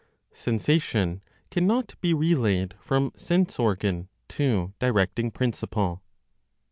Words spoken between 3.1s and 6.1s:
SENSE ORGAN TO DIRECTING PRINCIPLE.